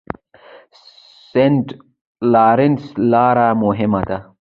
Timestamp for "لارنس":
2.33-2.83